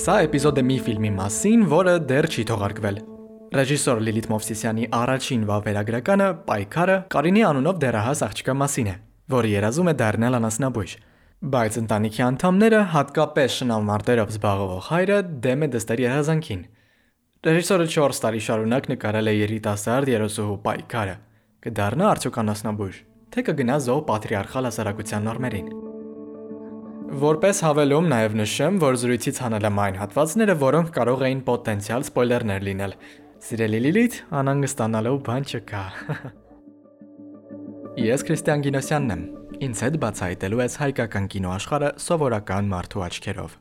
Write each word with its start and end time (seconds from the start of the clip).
Սա 0.00 0.14
էպիզոդ 0.24 0.56
է 0.56 0.62
մի 0.64 0.76
ֆիլմի 0.80 1.08
մասին, 1.12 1.64
որը 1.68 1.92
դեռ 2.08 2.26
չի 2.32 2.42
թողարկվել։ 2.48 2.98
Ռեժիսոր 3.52 3.98
Լիլիթ 4.06 4.28
Մովսիսյանի 4.30 4.86
առաջին 4.96 5.42
վավերագրականը 5.50 6.28
Պայքարը 6.46 6.94
Կարինի 7.12 7.42
անունով 7.48 7.80
դեռահաս 7.82 8.22
աղջկա 8.26 8.54
մասին 8.62 8.88
է, 8.88 8.94
որը 9.34 9.50
երազում 9.50 9.90
է 9.92 9.94
դառնալ 10.00 10.38
անասնաբույժ։ 10.38 10.94
Բայց 11.52 11.76
ընտանիքի 11.82 12.24
անդամները, 12.30 12.80
հատկապես 12.94 13.58
շնամարտերով 13.60 14.32
զբաղվող 14.40 14.82
հայրը, 14.88 15.20
դեմ 15.44 15.60
է 15.60 15.70
դստեր 15.76 16.04
երազանքին։ 16.06 16.64
Ռեժիսորը 17.50 17.90
4 17.98 18.24
տարի 18.24 18.42
շարունակ 18.48 18.90
նկարել 18.94 19.28
է 19.28 19.36
երիտասարդ 19.36 20.14
երոսուհու 20.16 20.58
Պայքարը։ 20.64 21.20
Կդառնա 21.68 22.10
արդյոք 22.14 22.42
անասնաբույժ, 22.46 23.04
թե 23.36 23.48
կգնա 23.50 23.80
զոհ 23.90 24.04
պատրիարխալ 24.08 24.70
հասարակության 24.70 25.26
նորմերին։ 25.28 25.89
Որպես 27.10 27.58
հավելում 27.66 28.06
նաև 28.06 28.34
նշեմ, 28.38 28.76
որ 28.78 28.96
զրույցից 29.02 29.38
հանել 29.42 29.64
եմ 29.66 29.78
այն 29.82 29.96
հատվածները, 29.98 30.54
որոնք 30.60 30.90
կարող 30.94 31.24
էին 31.26 31.40
պոտենցիալ 31.48 32.04
սպոյլերներ 32.06 32.62
լինել։ 32.68 32.92
Սիրելի 33.46 33.80
Լիլիթ, 33.82 34.18
անհանգստանալու 34.40 35.14
բան 35.26 35.48
չկա։ 35.50 35.82
Ես 38.10 38.24
Քրիստիան 38.28 38.62
Գինոսյանն 38.68 39.14
եմ։ 39.16 39.24
Ինձ 39.66 39.82
հետ 39.86 39.98
բացահայտելու 40.06 40.62
ես 40.62 40.78
հայկական 40.84 41.26
կինոաշխարհը 41.34 41.90
սովորական 42.06 42.70
մարդու 42.70 43.04
աչքերով։ 43.10 43.58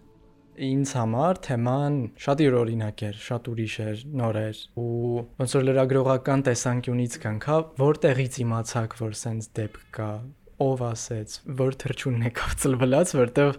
Ինձ 0.69 0.93
համար 0.99 1.37
թեման 1.49 1.97
շատ 2.19 2.41
յուրօրինակ 2.43 3.03
էր, 3.09 3.19
շատ 3.25 3.45
ուրիշ 3.49 3.75
էր, 3.89 4.01
նոր 4.19 4.39
էր 4.45 4.57
ու 4.77 5.21
ոնց 5.39 5.53
որ 5.55 5.65
լրագրողական 5.69 6.43
տեսանկյունից 6.49 7.15
կանքա, 7.23 7.57
որտեղից 7.79 8.39
իմացաք, 8.43 8.97
որ 8.99 9.15
սենց 9.23 9.47
դեպք 9.57 9.85
կա, 9.95 10.09
ով 10.63 10.81
ասեց, 10.89 11.35
որ 11.59 11.77
թրջունն 11.83 12.25
եկավ 12.29 12.55
ծլվլած, 12.63 13.13
որտեվ 13.19 13.53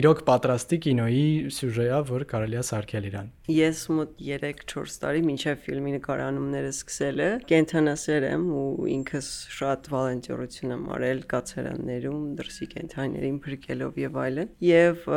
իրոք 0.00 0.22
պատրաստի 0.30 0.78
կինոյի 0.86 1.26
սյուժեա, 1.56 2.00
որ 2.10 2.26
կարելի 2.30 2.60
է 2.60 2.64
սարքել 2.70 3.08
իրան։ 3.10 3.30
Ես 3.50 3.80
մոտ 3.90 4.10
3-4 4.22 4.92
տարի 5.02 5.22
մինչև 5.26 5.62
ֆիլմի 5.64 5.92
նկարանումները 5.96 6.68
սկսելը 6.70 7.26
կենթանասեր 7.50 8.26
եմ 8.28 8.44
ու 8.54 8.86
ինքս 8.94 9.30
շատ 9.56 9.88
վոլոնտերություն 9.90 10.74
եմ 10.76 10.84
արել 10.94 11.22
կացարաններում, 11.32 12.20
դրսի 12.38 12.68
կենթանիներին 12.74 13.40
փրկելով 13.46 14.00
եւ 14.04 14.20
այլն։ 14.24 14.52
Եվ 14.68 15.08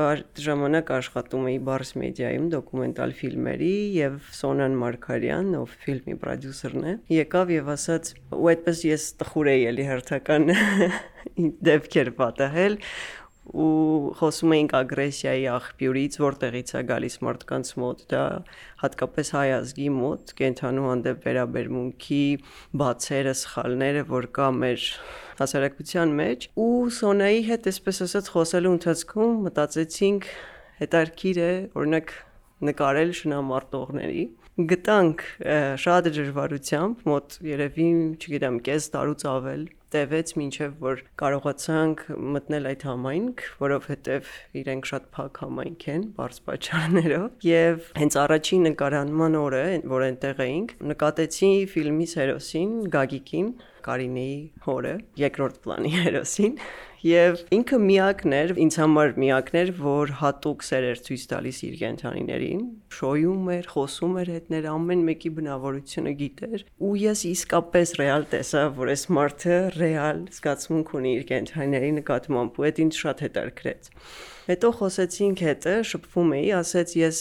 ժամանակ 0.48 0.92
աշխատում 0.98 1.48
էի 1.54 1.62
Bars 1.70 1.94
Media-ում 2.02 2.50
դոկումենտալ 2.58 3.16
ֆիլմերի 3.22 3.74
եւ 4.00 4.20
Սոնան 4.42 4.78
Մարկարյան, 4.82 5.56
ով 5.62 5.80
ֆիլմի 5.86 6.20
պրոդյուսերն 6.26 6.90
է, 6.90 6.96
եկավ 7.22 7.58
եւ 7.60 7.74
ասաց, 7.78 8.14
ու 8.34 8.54
այդպես 8.54 8.86
ես 8.90 9.10
տխուր 9.22 9.54
էի 9.54 9.68
էլի 9.74 9.90
հերթական 9.94 10.54
դեպքեր 11.70 12.10
պատահել 12.18 12.82
ու 13.52 14.14
խոսում 14.20 14.54
էինք 14.56 14.74
ագրեսիայի 14.80 15.44
աղբյուրից, 15.52 16.18
որտեղից 16.24 16.70
է 16.74 16.82
գալիս 16.90 17.18
մարդկանց 17.28 17.72
մոտ, 17.84 18.04
դա 18.14 18.24
հատկապես 18.84 19.32
հայ 19.36 19.48
ազգի 19.58 19.88
մոտ 19.98 20.34
կենթանու 20.40 20.86
հանդեպ 20.88 21.28
վերաբերմունքի 21.28 22.22
բացերը, 22.84 23.34
սխալները, 23.44 24.06
որ 24.14 24.30
կա 24.40 24.48
մեր 24.64 24.88
հասարակության 25.44 26.16
մեջ 26.24 26.48
ու 26.64 26.70
Սոնայի 27.00 27.42
հետ 27.50 27.70
այսպես 27.74 28.02
ասած 28.08 28.32
խոսելու 28.38 28.74
ընթացքում 28.78 29.36
մտածեցինք 29.50 30.30
հետարքիր 30.84 31.44
է 31.44 31.52
օրինակ 31.84 32.16
նկարել 32.64 33.14
շնամարտողների 33.20 34.26
գտանք 34.54 35.22
շատ 35.82 36.08
դժվարությամբ 36.14 37.08
մոտ 37.10 37.38
երևի, 37.48 37.88
չգիտեմ, 38.22 38.60
կես 38.68 38.90
տարուց 38.94 39.24
ավել 39.32 39.64
տևեց 39.94 40.34
մինչև 40.40 40.78
որ 40.84 41.02
կարողացանք 41.22 42.04
մտնել 42.36 42.70
այդ 42.72 42.86
համայնք, 42.90 43.44
որովհետև 43.64 44.32
իրենք 44.64 44.90
շատ 44.90 45.06
փակ 45.18 45.42
համայնք 45.44 45.86
են, 45.94 46.08
բարձ 46.18 46.40
պատճառներով, 46.48 47.28
եւ 47.50 47.92
հենց 48.02 48.18
առաջին 48.24 48.66
նկարանման 48.70 49.38
օրը, 49.44 49.66
որ 49.94 50.08
այնտեղ 50.08 50.44
էինք, 50.48 50.76
նկատեցի 50.94 51.52
ֆիլմի 51.74 52.10
հերոսին 52.14 52.74
Գագիկին, 52.94 53.54
Կարինեի 53.84 54.40
հորը, 54.68 54.96
երկրորդ 55.24 55.62
պլանի 55.64 55.94
հերոսին, 56.00 56.58
Եվ 57.04 57.42
ինքը 57.52 57.78
միակն 57.84 58.34
էր, 58.38 58.52
ինձ 58.64 58.76
համար 58.80 59.10
միակն 59.20 59.58
էր, 59.60 59.72
որ 59.76 60.12
հատուկ 60.22 60.62
սեր 60.64 60.86
էր 60.88 61.02
ցույց 61.04 61.26
տալիս 61.34 61.58
իր 61.68 61.74
կենթանիներին, 61.82 62.62
շոյում 62.96 63.50
էր, 63.58 63.68
խոսում 63.74 64.16
էր 64.22 64.32
հետներ, 64.34 64.68
ամեն 64.72 65.04
մեկի 65.10 65.32
բնավորությունը 65.40 66.14
գիտեր, 66.24 66.64
ու 66.80 66.94
ես 67.04 67.26
իսկապես 67.34 67.94
ռեալ 68.00 68.28
տեսա, 68.32 68.64
որ 68.80 68.94
այս 68.96 69.06
մարդը 69.20 69.60
ռեալ 69.84 70.24
զգացմունք 70.40 70.96
ունի 71.04 71.16
իր 71.20 71.26
կենթանիների 71.34 71.94
նկատմամբ, 72.00 72.64
ու 72.64 72.72
դա 72.72 72.84
ինձ 72.88 73.00
շատ 73.04 73.28
հետաքրքրեց։ 73.28 73.92
Հետո 74.48 74.70
խոսեցինք 74.80 75.44
հետը, 75.44 75.74
շփվում 75.92 76.38
էի, 76.40 76.48
ասեց 76.64 76.96
ես 77.04 77.20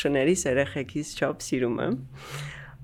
շների 0.00 0.40
երեխեքից 0.40 1.12
չափ 1.20 1.44
սիրում 1.44 1.82
եմ 1.84 2.00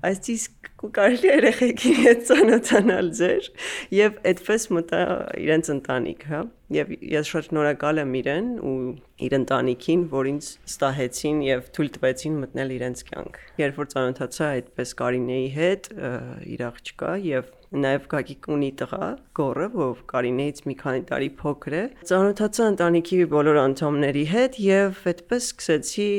այսինքն 0.05 0.91
կարելի 0.95 1.29
է 1.29 1.33
երեխեքի 1.35 1.91
հետ 2.01 2.21
ծանոթանալ 2.29 3.09
ձեր 3.19 3.47
եւ 3.95 4.19
այդպես 4.31 4.65
մտա 4.75 5.01
իրենց 5.41 5.69
ընտանիք, 5.75 6.25
հա։ 6.29 6.41
Եվ 6.75 6.91
ես 7.15 7.29
շատ 7.31 7.47
շնորհակալ 7.49 8.01
եմ 8.01 8.13
իրեն 8.19 8.47
ու 8.65 8.77
իր 9.25 9.35
ընտանիքին, 9.37 10.05
որ 10.13 10.29
ինձ 10.31 10.47
ստահեցին 10.69 11.43
եւ 11.45 11.67
թույլ 11.77 11.91
տվեցին 11.97 12.39
մտնել 12.41 12.73
իրենց 12.75 13.03
կյանք։ 13.09 13.37
Երբ 13.61 13.79
որ 13.81 13.89
ծանոթացա 13.93 14.49
այդպես 14.55 14.95
Կարինեի 15.01 15.47
հետ, 15.55 15.89
իր 16.55 16.65
աղջկա 16.69 17.13
եւ 17.25 17.53
նաև 17.75 18.09
Գագիկ 18.11 18.49
ունի 18.55 18.71
տղա, 18.81 19.07
Գորը, 19.37 19.69
ով 19.85 20.03
Կարինեից 20.11 20.61
մի 20.69 20.75
քանի 20.81 21.01
տարի 21.11 21.31
փոքր 21.39 21.75
է։ 21.75 21.83
Ծանոթացա 22.11 22.67
ընտանիքի 22.73 23.19
բոլոր 23.35 23.61
անդամների 23.65 24.25
հետ 24.31 24.59
եւ 24.65 25.01
այդպես 25.11 25.49
սկսեցի 25.51 26.11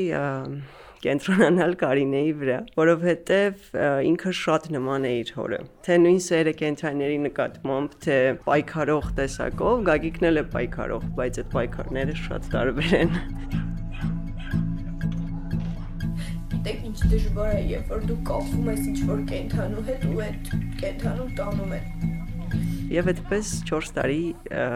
կենտրոնանալ 1.06 1.74
Կարինեի 1.80 2.32
վրա, 2.40 2.58
որովհետև 2.80 3.76
ինքը 4.10 4.32
շատ 4.40 4.68
նման 4.74 5.06
է 5.06 5.12
իր 5.20 5.30
հորը։ 5.36 5.60
Թե 5.86 5.98
նույն 6.02 6.18
սերը 6.26 6.54
կենթանիների 6.62 7.18
նկատմամբ, 7.26 7.94
թե 8.06 8.16
պայքարող 8.46 9.12
տեսակով, 9.20 9.84
Գագիկն 9.86 10.28
էլ 10.30 10.42
է 10.42 10.44
պայքարող, 10.56 11.06
բայց 11.20 11.40
այդ 11.42 11.54
պայքարները 11.54 12.18
շատ 12.26 12.50
տարբեր 12.56 12.96
են։ 13.00 13.16
Գիտեք 16.56 16.84
ինչ 16.90 16.98
դժվար 17.14 17.54
է, 17.54 17.62
երբ 17.76 17.94
որ 17.94 18.04
դու 18.10 18.20
կապվում 18.32 18.70
ես 18.72 18.84
ինչ-որ 18.90 19.24
կենթանու 19.30 19.86
հետ 19.92 20.06
ու 20.10 20.20
այդ 20.26 20.52
կենթանուն 20.82 21.34
տանում 21.38 21.74
է 21.76 22.15
Եվ 22.86 23.08
այդպես 23.10 23.48
4 23.66 23.88
տարի 23.96 24.18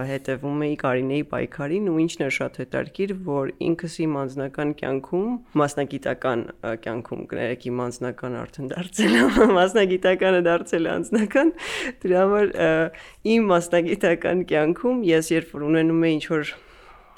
հետևում 0.09 0.63
էի 0.67 0.77
Կարինեի 0.81 1.25
պայքարին 1.31 1.85
ու 1.93 1.99
ինչն 2.03 2.25
էր 2.27 2.33
շատ 2.37 2.57
հետաքրքիր, 2.61 3.13
որ 3.29 3.53
ինքս 3.67 3.95
իմ 4.03 4.17
անձնական 4.23 4.73
կյանքում, 4.81 5.29
մասնագիտական 5.61 6.43
կյանքում, 6.87 7.21
կներեք 7.31 7.67
իմ 7.71 7.83
անձնական 7.85 8.35
արդեն 8.41 8.73
դարձել 8.73 9.15
եմ, 9.21 9.39
մասնագիտականը 9.61 10.43
դարձել 10.49 10.91
անձնական, 10.97 11.55
դրա 12.03 12.25
համար 12.25 12.51
իմ 13.37 13.49
մասնագիտական 13.55 14.43
կյանքում 14.51 15.07
ես 15.11 15.33
երբ 15.37 15.55
որ 15.55 15.69
ունենում 15.71 16.03
եմ 16.11 16.19
ինչ-որ 16.19 16.53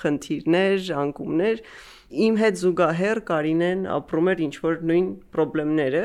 խնդիրներ, 0.02 0.86
անկումներ, 1.02 1.64
իմ 2.12 2.34
հետ 2.42 2.56
զուգահեռ 2.60 3.20
Կարինեն 3.32 3.84
ապրում 3.96 4.30
էր 4.32 4.40
ինչ 4.44 4.56
որ 4.60 4.82
նույն 4.92 5.06
խնդիրները 5.32 6.02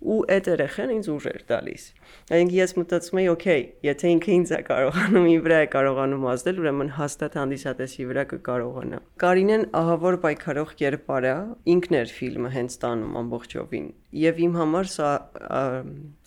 ու 0.00 0.18
այդ 0.32 0.50
երեխան 0.54 0.92
ինձ 0.96 1.08
ուժ 1.12 1.26
էր 1.30 1.42
տալիս։ 1.50 1.82
Այնինք 2.30 2.52
ես 2.56 2.74
մտածում 2.78 3.20
էի, 3.20 3.28
օքեյ, 3.34 3.62
եթե 3.86 4.12
ինքը 4.14 4.32
ինձ 4.36 4.52
է 4.54 4.60
կարողանում 4.70 5.26
ի 5.30 5.36
վրա 5.46 5.58
է 5.64 5.68
կարողանում 5.74 6.26
ազդել, 6.30 6.60
ուրեմն 6.62 6.92
հաստատ 7.00 7.38
հանդիսատեսի 7.40 8.06
վրա 8.10 8.24
կկարողանա։ 8.34 9.02
Կարինեն 9.24 9.66
ահավոր 9.80 10.20
պայքարող 10.26 10.76
կերպար 10.80 11.28
է, 11.30 11.34
ինքն 11.74 11.98
էր 12.00 12.14
ֆիլմը 12.20 12.54
հենց 12.54 12.78
տանում 12.84 13.20
ամբողջովին։ 13.24 13.90
Եվ 14.20 14.40
իմ 14.46 14.56
համար 14.60 14.90
սա 14.94 15.10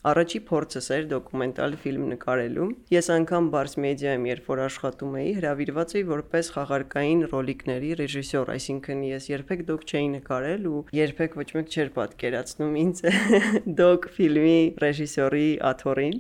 Առաջի 0.04 0.40
փորձս 0.50 0.88
էր 0.92 1.06
դոկումենտալ 1.14 1.76
ֆիլմ 1.80 2.08
նկարելու։ 2.12 2.66
Ես 2.92 3.08
անգամ 3.14 3.46
Bars 3.53 3.78
Media-ում 3.79 4.26
երբ 4.28 4.50
որ 4.52 4.62
աշխատում 4.66 5.14
էի, 5.22 5.29
հրավիրված 5.38 5.94
էի 5.96 6.02
որպես 6.09 6.50
խաղարկային 6.56 7.22
ռոլիկների 7.32 7.91
ռեժիսոր, 8.02 8.52
այսինքն 8.52 9.06
ես 9.08 9.29
երբեք 9.32 9.64
դոկ 9.70 9.86
չէի 9.88 10.09
նկարել 10.18 10.68
ու 10.74 10.82
երբեք 11.00 11.38
ոչ 11.40 11.47
մեկ 11.56 11.72
չէր 11.72 11.94
պատկերացնում 11.96 12.76
ինձ 12.84 13.02
դոկ 13.79 14.09
ֆիլմի 14.18 14.59
ռեժիսորի 14.84 15.47
աթորին 15.73 16.20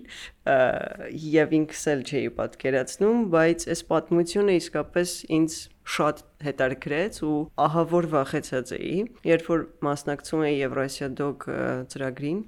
եւ 1.33 1.53
ինքս 1.59 1.85
էլ 1.93 2.01
չէի 2.03 2.31
պատկերացնում, 2.39 3.21
բայց 3.33 3.69
այս 3.73 3.85
պատմությունը 3.93 4.57
իսկապես 4.59 5.13
ինձ 5.37 5.61
շատ 5.83 6.19
հետաքրքրեց 6.43 7.17
ու 7.27 7.37
ահա 7.59 7.81
որ 7.91 8.05
վախեցած 8.13 8.69
էի, 8.77 8.99
երբ 9.27 9.49
որ 9.51 9.63
մասնակցում 9.83 10.43
էի 10.47 10.53
Եվրասիա 10.61 11.09
դոկ 11.19 11.45
ծրագրին, 11.91 12.39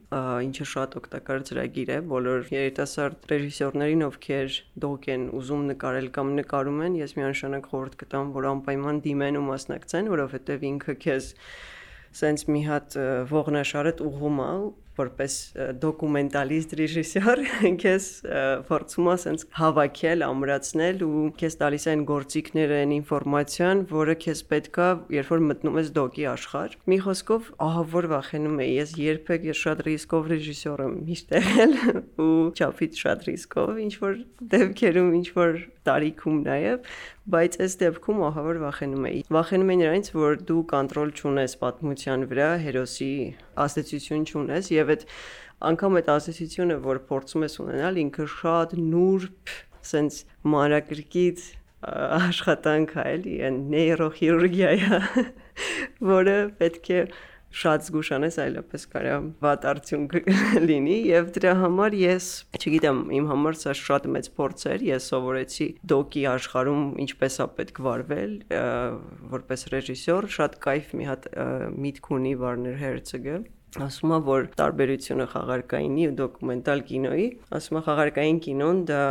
ինչը 0.47 0.67
շատ 0.71 0.95
օգտակար 1.01 1.43
ծրագիր 1.49 1.91
է 1.95 1.99
բոլոր 2.11 2.47
երիտասարդ 2.55 3.27
ռեժիսորներին, 3.33 4.05
ովքեր 4.07 4.57
դոկ 4.85 5.09
են 5.15 5.27
ուզում 5.39 5.67
նկարել 5.73 6.09
կամ 6.15 6.33
նկարում 6.39 6.81
են, 6.87 6.97
ես 7.03 7.15
միանշանակ 7.19 7.69
խորհուրդ 7.75 7.99
կտամ, 8.05 8.33
որ 8.39 8.49
անպայման 8.55 9.03
դիմեն 9.05 9.39
ու 9.41 9.45
մասնակցեն, 9.51 10.11
որովհետև 10.15 10.67
ինքը 10.71 10.97
քեզ 11.05 11.31
սենց 12.15 12.47
մի 12.55 12.61
հատ 12.69 12.97
ողնաշարդ 13.35 14.03
ուղում 14.05 14.43
է 14.45 14.51
որպես 14.99 15.37
դոկումենտալիստ 15.81 16.75
ռեժիսոր 16.79 17.41
քեզ 17.83 18.09
փորձում 18.69 19.09
sense 19.21 19.47
հավաքել, 19.59 20.23
ամրացնել 20.25 21.03
ու 21.05 21.23
քեզ 21.39 21.57
տալիս 21.61 21.85
այն 21.91 22.05
գործիքները, 22.09 22.79
այն 22.85 22.93
ինֆորմացիան, 22.95 23.83
որը 23.91 24.15
քեզ 24.25 24.41
պետքա, 24.51 24.87
երբ 25.15 25.31
որ 25.35 25.43
մտնում 25.49 25.79
ես 25.81 25.91
դոկի 25.95 26.25
աշխարհ։ 26.31 26.77
Մի 26.91 26.99
խոսքով, 27.05 27.51
ահա 27.65 27.83
որ 27.95 28.09
վախենում 28.15 28.57
եմ, 28.65 28.73
ես 28.75 28.95
երբեք 29.05 29.47
ես 29.51 29.61
շատ 29.65 29.85
ռիսկով 29.89 30.29
ռեժիսոր 30.33 30.85
եմ 30.85 30.97
միշտ 31.05 31.35
եղել 31.35 31.77
ու 32.25 32.33
չափից 32.55 33.01
շատ 33.05 33.25
ռիսկով, 33.29 33.71
ինչ 33.85 33.93
որ 34.05 34.19
դեպքերում, 34.55 35.11
ինչ 35.21 35.27
որ 35.35 35.63
տարիքում 35.85 36.37
նաև, 36.45 36.93
բայց 37.35 37.57
այս 37.65 37.75
դեպքում 37.81 38.21
ահա 38.29 38.43
որ 38.45 38.59
վախենում 38.65 39.07
էի։ 39.09 39.19
Վախենում 39.35 39.71
եմ 39.75 39.81
նրանից, 39.81 40.09
որ 40.17 40.39
դու 40.49 40.61
կոնտրոլ 40.71 41.13
չունես 41.19 41.57
պատմության 41.61 42.25
վրա, 42.31 42.49
հերոսի 42.65 43.11
ազդեցություն 43.63 44.25
չունես 44.29 44.71
եւ 44.75 44.91
այդ 44.95 45.05
անգամ 45.69 45.99
այդ 45.99 46.09
ազդեցությունը, 46.15 46.79
որ 46.85 47.01
փորձում 47.09 47.45
ես 47.45 47.55
ունենալ, 47.63 47.99
ինքը 48.05 48.25
շատ 48.35 48.75
նուրբ, 48.79 49.53
սենց 49.85 50.17
մանրակրկիտ 50.55 51.45
աշխատանք 51.85 52.95
է, 52.97 53.05
էլի, 53.15 53.35
նեյրոխիրուրգիա 53.75 54.69
է, 54.75 54.99
որը 56.15 56.37
պետք 56.59 56.91
է 56.95 57.01
շատ 57.55 57.85
զգուշանես, 57.87 58.37
այլապես 58.45 58.85
կարա 58.91 59.15
վատ 59.45 59.67
արդյունք 59.71 60.15
լինի 60.67 60.97
եւ 61.09 61.31
դրա 61.37 61.53
համար 61.61 61.97
ես, 62.01 62.29
չգիտեմ, 62.59 63.01
իմ 63.19 63.29
համար 63.31 63.59
սա 63.61 63.75
շատ 63.81 64.07
մեծ 64.15 64.29
փորձ 64.35 64.65
էր, 64.75 64.85
ես 64.89 65.09
սովորեցի 65.13 65.67
դոկի 65.95 66.25
աշխարհում 66.35 66.85
ինչպես 67.05 67.39
է 67.45 67.49
պետք 67.59 67.83
վարվել, 67.87 68.37
որպես 69.35 69.67
ռեժիսոր, 69.75 70.31
շատ 70.35 70.57
кайֆ 70.67 70.95
մի 70.99 71.11
հատ 71.11 71.29
միտք 71.85 72.11
ունի 72.19 72.33
Վարներ 72.43 72.81
Հերցգը 72.83 73.37
ասում 73.83 74.13
է 74.15 74.17
որ 74.23 74.45
տարբերությունը 74.55 75.25
խաղարկայինի 75.33 76.05
ու 76.07 76.13
դոկումենտալ 76.19 76.83
կինոյի 76.89 77.25
ասում 77.57 77.79
է 77.79 77.81
խաղարկային 77.87 78.39
կինոն 78.45 78.79
դա 78.87 79.01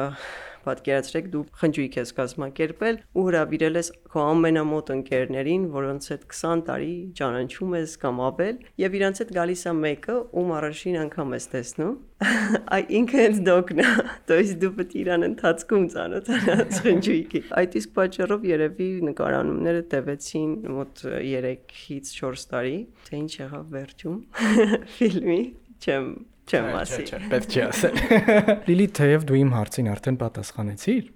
Պատկերացրեք 0.65 1.29
դու 1.33 1.43
խնջույք 1.59 1.95
ես 1.99 2.11
կազմակերպել 2.17 2.97
ու 3.15 3.23
հրավիրել 3.29 3.79
ես 3.79 3.89
քո 4.11 4.23
ամենամոտ 4.33 4.91
ընկերներին, 4.95 5.65
որոնց 5.75 6.09
հետ 6.13 6.25
20 6.33 6.63
տարի 6.69 6.91
ճանաչում 7.19 7.75
ես 7.79 7.95
կամ 8.03 8.21
ավել, 8.29 8.59
եւ 8.83 8.97
իրանց 8.99 9.21
հետ 9.23 9.33
գալիս 9.39 9.63
է 9.69 9.73
մեկը, 9.79 10.17
ում 10.39 10.53
առաջին 10.59 10.97
անգամ 11.05 11.35
ես 11.39 11.49
տեսնում, 11.53 11.95
այ 12.75 12.81
ինքը 12.99 13.19
հենց 13.23 13.37
դոկն 13.47 13.79
է, 13.79 13.87
то 14.27 14.39
есть 14.39 14.57
դու 14.59 14.71
պետք 14.79 14.95
իրան 14.99 15.27
ընթացքում 15.29 15.85
ծանոթանաս 15.93 16.81
խնջույքի։ 16.85 17.41
Այդ 17.59 17.77
իսկ 17.79 17.93
պատճառով 17.99 18.49
երևի 18.49 18.89
նկարանումները 19.09 19.85
տևեցին 19.93 20.51
մոտ 20.75 21.05
3-ից 21.05 22.11
4 22.19 22.43
տարի, 22.51 22.75
թե 23.07 23.21
ինչ 23.23 23.31
եղավ 23.39 23.71
վերջում 23.77 24.19
ֆիլմի, 24.99 25.41
չեմ 25.79 26.11
չեմ 26.44 26.66
ասի։ 26.78 27.04
Պետք 27.32 27.54
չի 27.54 27.60
ասել։ 27.64 28.00
Լիլի, 28.68 28.86
թեև 28.98 29.26
դու 29.28 29.38
իմ 29.40 29.52
հարցին 29.54 29.88
արդեն 29.94 30.18
պատասխանեցիր, 30.20 31.06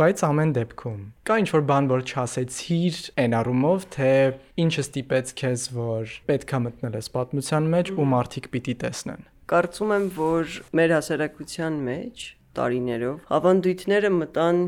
բայց 0.00 0.24
ամեն 0.28 0.54
դեպքում 0.58 1.02
կա 1.30 1.36
ինչ 1.44 1.48
որ 1.54 1.64
բան, 1.70 1.90
որ 1.94 2.04
չասեցիր 2.10 2.98
այն 3.24 3.36
առումով, 3.40 3.86
թե 3.94 4.10
ինչը 4.64 4.84
ստիպեց 4.84 5.34
քեզ, 5.40 5.66
որ 5.78 6.16
պետքա 6.30 6.60
մտնել 6.64 6.98
ես 6.98 7.10
պատմության 7.14 7.70
մեջ 7.74 7.92
ու 7.94 8.08
մարդիկ 8.14 8.50
պիտի 8.54 8.74
տեսնեն։ 8.84 9.24
Կարծում 9.54 9.94
եմ, 9.94 10.10
որ 10.18 10.58
մեր 10.80 10.94
հասարակության 10.98 11.80
մեջ 11.84 12.26
տարիներով 12.54 13.32
ավանդույթները 13.38 14.10
մտան 14.14 14.60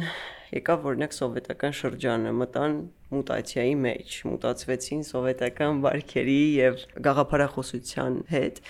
եկավ 0.57 0.87
օրինակ 0.91 1.15
սովետական 1.17 1.75
շրջանը, 1.77 2.33
մտան 2.41 2.75
մուտացիայի 3.15 3.75
մեջ, 3.83 4.15
մուտացվեցին 4.31 5.03
սովետական 5.07 5.81
բարքերի 5.85 6.39
եւ 6.57 6.81
գաղափարախոսության 7.07 8.17
հետ 8.33 8.61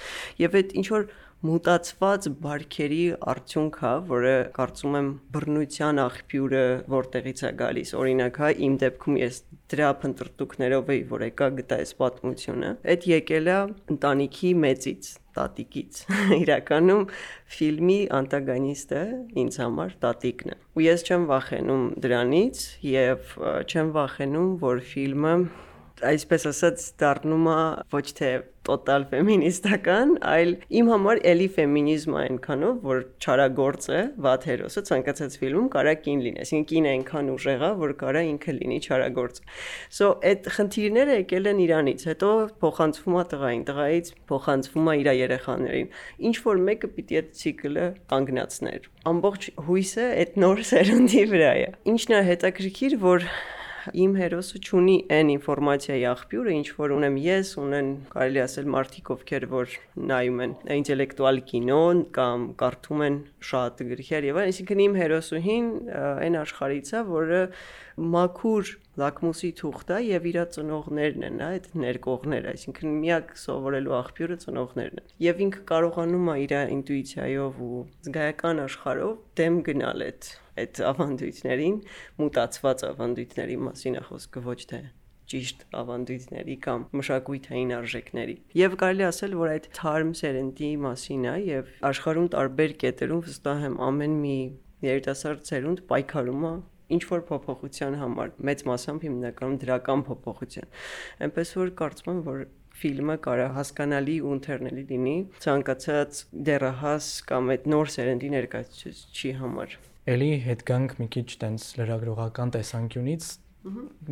եւ 0.43 0.59
այդ 0.61 0.75
ինչ 0.81 0.87
որ 0.93 1.07
մուտացված 1.45 2.27
բարքերի 2.41 3.03
արդյունք 3.31 3.77
է, 3.85 3.91
որը 4.09 4.33
կարծում 4.57 4.95
եմ 5.01 5.11
բռնության 5.35 6.01
աղբյուրը 6.01 6.63
որտեղից 6.95 7.43
է 7.45 7.51
գալիս։ 7.61 7.93
Օրինակ, 8.01 8.41
հա, 8.41 8.49
իմ 8.67 8.79
դեպքում 8.83 9.19
ես 9.21 9.41
դրա 9.73 9.91
փնտրտուքներով 10.01 10.91
էի, 10.95 11.03
որ 11.13 11.25
եկա 11.27 11.49
գտա 11.59 11.79
այս 11.85 11.93
պատմությունը։ 12.01 12.73
Այդ 12.95 13.07
եկել 13.13 13.53
է 13.53 13.59
ընտանիքի 13.97 14.55
մեծից, 14.65 15.13
տատիկից։ 15.37 16.03
Իրականում 16.43 17.05
ֆիլմի 17.57 17.99
անտագոնիստը 18.17 19.05
ինձ 19.45 19.61
համար 19.67 19.97
տատիկն 20.07 20.57
է։ 20.57 20.59
Ու 20.77 20.87
ես 20.87 21.07
չեմ 21.07 21.31
վախենում 21.37 21.87
դրանից 22.07 22.67
եւ 22.97 23.39
չեմ 23.69 23.95
վախենում, 24.01 24.51
որ 24.65 24.85
ֆիլմը 24.97 25.37
այսպես 26.05 26.51
ասած 26.53 26.85
դառնում 27.01 27.49
է 27.53 27.61
ոչ 27.95 28.07
թե 28.19 28.31
տոտալ 28.67 29.05
ֆեմինիստական, 29.13 30.13
այլ 30.27 30.53
իմ 30.81 30.89
համար 30.91 31.21
էլի 31.31 31.47
ֆեմինիզմը 31.55 32.19
այնքանով, 32.23 32.79
որ 32.87 33.03
չարագործ 33.23 33.87
է, 33.95 34.01
վատ 34.27 34.47
հերոսը 34.51 34.83
ցանկացած 34.89 35.37
ֆիլմում 35.43 35.69
կարա 35.77 35.95
կին 36.03 36.25
լինի, 36.27 36.41
այսինքն 36.43 36.67
կինը 36.73 36.93
այնքան 36.97 37.31
ուժեղ 37.37 37.63
է, 37.63 37.71
որ 37.83 37.95
կարա 38.03 38.23
ինքը 38.33 38.57
լինի 38.57 38.79
չարագործ։ 38.87 39.41
So 39.99 40.11
այդ 40.31 40.51
խնդիրները 40.57 41.19
եկել 41.21 41.51
են 41.53 41.63
Իրանից, 41.67 42.07
հետո 42.11 42.31
փոխանցվում 42.67 43.17
է 43.17 43.25
տղային, 43.33 43.65
տղայից 43.71 44.13
փոխանցվում 44.33 44.91
է 44.91 44.97
իր 44.97 45.11
երեխաներին։ 45.17 45.91
Ինչ 46.27 46.37
որ 46.47 46.63
մեկը 46.67 46.91
պիտի 46.97 47.21
այդ 47.23 47.31
ցիկլը 47.41 47.87
կանգնացներ։ 48.11 48.89
Ամբողջ 49.07 49.51
հույսը 49.67 50.07
այդ 50.27 50.41
նոր 50.43 50.65
սերունդի 50.71 51.23
վրա 51.37 51.53
է։ 51.57 51.69
Ինչն 51.95 52.17
է 52.17 52.23
հետաքրքիր, 52.27 52.99
որ 53.07 53.31
իմ 53.95 54.15
հերոսը 54.19 54.61
ունի 54.79 54.97
այն 55.17 55.31
ինֆորմացիայի 55.37 56.05
աղբյուրը, 56.11 56.55
ինչ 56.57 56.69
որ 56.79 56.95
ունեմ 56.97 57.19
ես, 57.23 57.51
ունեն 57.63 57.91
կարելի 58.13 58.43
ասել 58.43 58.71
մարդիկ, 58.75 59.11
ովքեր 59.17 59.47
որ 59.53 59.77
նայում 60.11 60.43
են 60.47 60.55
ինտելեկտուալ 60.77 61.41
կինոն 61.51 62.03
կամ 62.17 62.47
կարդում 62.63 63.05
են 63.07 63.21
շատ 63.51 63.85
գրքեր 63.91 64.29
եւ 64.31 64.41
այլն, 64.43 64.55
այսինքն 64.57 64.83
իմ 64.87 64.99
հերոսուհին 65.03 65.71
այն 65.97 66.41
աշխարհից 66.43 66.93
է, 66.97 67.05
որը 67.13 67.43
մաքուր 68.17 68.75
լակմուսի 69.01 69.51
թուղթ 69.61 69.93
է 69.97 69.99
եւ 70.07 70.27
իր 70.31 70.39
ծնողներն 70.57 71.27
են, 71.29 71.41
այդ 71.47 71.67
ներկողները, 71.83 72.53
այսինքն 72.57 72.99
միակ 73.05 73.33
սովորելու 73.43 73.97
աղբյուրը 74.01 74.37
ծնողներն 74.47 75.01
են։ 75.03 75.15
Եվ 75.27 75.43
ինքը 75.47 75.63
կարողանում 75.71 76.31
է 76.33 76.37
իր 76.47 76.55
ինտուիցիայով 76.77 77.63
ու 77.67 77.81
զգայական 78.09 78.63
աշխարհով 78.67 79.17
դեմ 79.41 79.59
գնալ 79.71 80.07
այդ 80.07 80.31
այդ 80.57 80.79
ավանդույթներին, 80.91 81.81
մուտացված 82.23 82.87
ավանդույթների 82.91 83.59
մասին 83.67 83.99
է 84.01 84.05
խոսքը 84.07 84.43
ոչ 84.47 84.61
թե 84.71 84.81
ճիշտ 85.27 85.65
ավանդույթների 85.75 86.55
կամ 86.65 86.85
մշակույթային 86.97 87.73
արժեքների։ 87.77 88.37
Եվ 88.61 88.77
կարելի 88.83 89.07
ասել, 89.09 89.35
որ 89.41 89.53
այդ 89.57 89.67
թարմ 89.79 90.13
սերնդի 90.21 90.71
մասին 90.87 91.27
է 91.27 91.35
եւ 91.47 91.73
աշխարհում 91.91 92.29
տարբեր 92.37 92.75
կետերում 92.85 93.25
վստահ 93.27 93.67
եմ 93.67 93.77
ամեն 93.89 94.17
մի 94.23 94.39
երիտասարդ 94.87 95.51
սերունդ 95.51 95.83
պայքարում 95.91 96.47
է 96.47 96.55
ինչ 96.93 97.03
որ 97.11 97.25
փոփոխության 97.31 97.97
համար 98.03 98.35
մեծ 98.51 98.63
մասամբ 98.71 99.07
հիմնականում 99.07 99.59
դրական 99.65 100.05
փոփոխության։ 100.07 100.71
Այնպես 101.27 101.53
որ 101.61 101.73
կարծում 101.81 102.13
եմ, 102.13 102.21
որ 102.27 102.45
ֆիլմը 102.77 103.17
կարա 103.25 103.49
հասկանալի 103.57 104.17
ու 104.27 104.33
ընթերնելի 104.37 104.85
լինի 104.91 105.17
ցանկացած 105.47 106.19
դերահաս 106.49 107.07
կամ 107.31 107.53
այդ 107.55 107.69
նոր 107.73 107.93
սերնդի 107.97 108.31
ներկայացուցիչի 108.37 109.33
համար։ 109.41 109.77
Էլի 110.13 110.31
հետ 110.45 110.65
գանք 110.69 110.93
մի 111.01 111.07
քիչ 111.17 111.29
տենց 111.41 111.71
լրագրողական 111.81 112.53
տեսանկյունից 112.57 113.31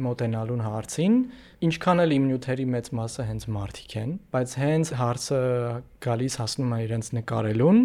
մոտենալուն 0.04 0.62
հարցին, 0.64 1.16
ինչքան 1.64 2.02
էլ 2.04 2.14
իմ 2.14 2.24
նյութերի 2.30 2.64
մեծ 2.74 2.88
մասը 2.98 3.26
հենց 3.28 3.44
մարդիկ 3.54 3.94
են, 4.00 4.14
բայց 4.34 4.54
հենց 4.60 4.90
հարցը 4.98 5.40
գալիս 6.04 6.36
հասնում 6.40 6.72
է 6.74 6.78
իրենց 6.84 7.10
նկարելուն, 7.18 7.78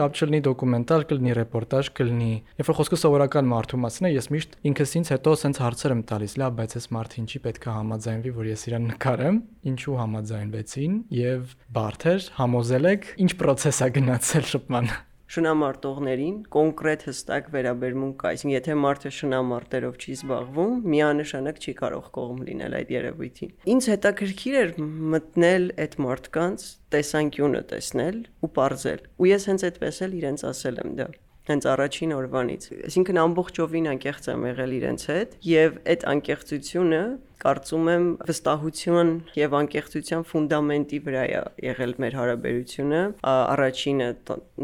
կապ 0.00 0.16
չլինի 0.20 0.40
դոկումենտալ, 0.46 1.04
կլինի 1.10 1.34
ռեպորտաժ, 1.40 1.90
կլինի։ 2.00 2.32
Երբ 2.60 2.70
որ 2.70 2.78
խոսքը 2.80 2.98
սովորական 3.04 3.50
մարդու 3.50 3.82
մասին 3.84 4.08
է, 4.08 4.12
ես 4.16 4.30
միշտ 4.34 4.56
ինքս 4.70 4.96
ինձ 5.00 5.12
հետո 5.14 5.34
սենց 5.44 5.60
հարցեր 5.64 5.94
եմ 5.94 6.02
տալիս, 6.10 6.34
լավ, 6.40 6.56
բայց 6.60 6.74
այս 6.80 6.88
մարդը 6.96 7.20
ինչի 7.20 7.42
պետք 7.46 7.68
է 7.68 7.76
համաձայնվի, 7.76 8.34
որ 8.40 8.50
ես 8.50 8.66
իրան 8.70 8.90
նկարեմ, 8.90 9.38
ինչու 9.70 10.00
համաձայնվեցին 10.00 10.98
եւ 11.20 11.54
բարթեր 11.78 12.26
համոզել 12.40 12.90
եք, 12.96 13.14
ինչ 13.26 13.32
process 13.44 13.84
է 13.84 13.92
գնացել 14.00 14.50
շփման 14.54 14.92
շնամարտողներին 15.30 16.36
կոնկրետ 16.54 17.04
հստակ 17.06 17.48
վերաբերմունք 17.54 18.16
կա։ 18.20 18.32
Այսինքն, 18.34 18.54
եթե 18.56 18.76
մարդը 18.84 19.12
շնամարտերով 19.20 19.98
չի 20.00 20.14
զբաղվում, 20.16 20.74
միանշանակ 20.94 21.60
չի 21.60 21.74
կարող 21.80 22.10
կողմ 22.18 22.42
լինել 22.50 22.76
այդ 22.80 22.92
երևույթին։ 22.96 23.54
Ինչ 23.74 23.82
հետաքրքիր 23.94 24.58
էր 24.60 24.76
մտնել 25.14 25.64
այդ 25.86 25.96
մարդկանց 26.10 26.68
տեսանկյունը 26.94 27.64
տեսնել 27.70 28.20
ու 28.40 28.52
ողրել։ 28.60 29.02
Ու 29.20 29.30
ես 29.30 29.50
հենց 29.50 29.66
այդպես 29.70 30.00
էլ 30.06 30.16
իրենց 30.20 30.46
ասել 30.50 30.80
եմ 30.84 30.94
դա 31.00 31.10
հենց 31.50 31.66
առաջին 31.70 32.12
օրվանից։ 32.14 32.64
Այսինքն 32.90 33.18
ամբողջովին 33.20 33.86
անկեղծ 33.90 34.26
եմ 34.30 34.44
եղել 34.50 34.74
իրենց 34.76 35.04
հետ 35.10 35.32
եւ 35.50 35.78
այդ 35.90 36.04
անկեղծությունը 36.10 37.00
կարծում 37.40 37.90
եմ 37.90 38.06
վստահություն 38.28 39.12
եւ 39.38 39.54
անկեղծության 39.60 40.24
ֆունդամենտի 40.30 40.98
վրա 41.06 41.22
է 41.30 41.42
եղել 41.66 41.94
մեր 42.04 42.16
հարաբերությունը 42.20 43.02
առաջինը 43.30 44.08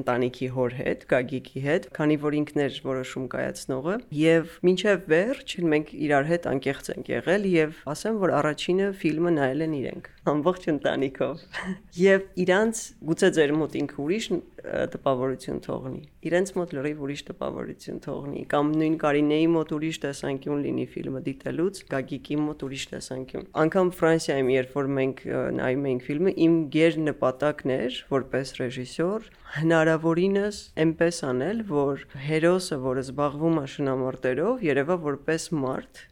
ընտանիքի 0.02 0.48
հոր 0.56 0.76
հետ 0.80 1.06
Գագիկի 1.12 1.62
հետ 1.66 1.88
քանի 1.96 2.18
որ 2.26 2.36
ինքն 2.40 2.64
էր 2.66 2.80
որոշում 2.86 3.28
կայացնողը 3.36 3.96
եւ 4.20 4.58
մինչեւ 4.68 5.06
վերջ 5.14 5.56
մենք 5.76 5.94
իրար 6.06 6.28
հետ 6.32 6.50
անկեղծ 6.52 6.92
ենք 6.96 7.10
եղել 7.16 7.48
եւ 7.52 7.80
ասեմ 7.96 8.20
որ 8.26 8.34
առաջինը 8.40 8.90
ֆիլմը 9.00 9.34
նայել 9.36 9.66
են 9.66 9.78
իրենք 9.80 10.12
ամբողջ 10.26 10.68
ընտանիքով 10.74 11.42
եւ 12.06 12.28
իրանց 12.46 12.82
գուցե 13.08 13.28
ձեր 13.36 13.52
մոտ 13.60 13.76
ինքը 13.80 13.98
ուրիշ 14.06 14.28
տպավորություն 14.66 15.60
թողնի 15.62 16.00
իրենց 16.26 16.52
մոտ 16.56 16.72
լրիվ 16.76 17.02
ուրիշ 17.06 17.22
տպավորություն 17.28 18.00
թողնի 18.06 18.42
կամ 18.50 18.72
նույն 18.80 18.96
Կարինեի 19.02 19.46
մոտ 19.54 19.74
ուրիշ 19.76 20.00
տեսանկյուն 20.04 20.64
լինի 20.66 20.86
ֆիլմը 20.94 21.22
դիտելուց 21.28 21.80
Գագիկի 21.92 22.38
մոտ 22.46 22.65
ուրիշ 22.66 22.84
տեսանկյուն 22.92 23.46
անկամ 23.62 23.92
Ֆրանսիայում 24.00 24.50
երբ 24.54 24.76
որ 24.76 24.90
մենք 24.98 25.22
նայում 25.60 25.86
էինք 25.90 26.06
ֆիլմը 26.06 26.34
իմ 26.46 26.56
ģեր 26.76 26.98
նպատակն 27.06 27.74
էր 27.76 28.00
որպես 28.12 28.52
ռեժիսոր 28.60 29.30
հնարավորինս 29.56 30.60
այնպես 30.86 31.20
անել 31.30 31.62
որ 31.70 32.04
հերոսը 32.26 32.80
որը 32.86 33.06
զբաղվում 33.06 33.60
է 33.62 33.66
շնամարտերով 33.76 34.66
երևա 34.66 34.98
որպես 35.06 35.48
մարդ 35.66 36.02